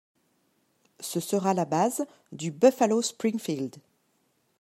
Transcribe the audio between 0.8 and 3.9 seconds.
Ce sera la base du Buffalo Springfield.